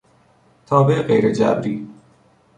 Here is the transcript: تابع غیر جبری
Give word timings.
تابع 0.67 1.01
غیر 1.01 1.33
جبری 1.33 1.87